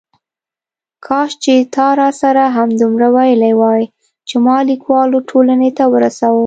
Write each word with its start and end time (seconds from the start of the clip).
کاش 1.05 1.31
چې 1.43 1.53
تا 1.75 1.87
راسره 2.01 2.43
همدومره 2.57 3.07
ویلي 3.15 3.53
وای 3.61 3.83
چې 4.27 4.35
ما 4.45 4.57
لیکوالو 4.69 5.17
ټولنې 5.29 5.69
ته 5.77 5.83
ورسوه. 5.93 6.39